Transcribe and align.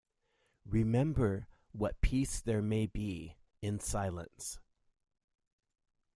Remember 0.65 1.47
what 1.73 2.01
peace 2.01 2.41
there 2.41 2.63
may 2.63 2.87
be 2.87 3.35
in 3.61 3.79
silence. 3.79 4.57